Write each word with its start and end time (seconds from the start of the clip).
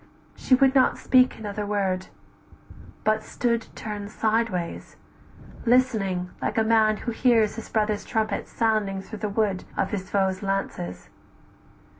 She 0.35 0.55
would 0.55 0.73
not 0.73 0.97
speak 0.97 1.37
another 1.37 1.63
word, 1.63 2.07
but 3.03 3.21
stood 3.21 3.67
Turn'd 3.75 4.09
sideways; 4.09 4.95
listening, 5.63 6.31
like 6.41 6.57
a 6.57 6.63
man 6.63 6.97
who 6.97 7.11
hears 7.11 7.53
His 7.55 7.69
brother's 7.69 8.03
trumpet 8.03 8.47
sounding 8.47 9.03
through 9.03 9.19
the 9.19 9.29
wood 9.29 9.63
Of 9.77 9.91
his 9.91 10.09
foes' 10.09 10.41
lances. 10.41 11.09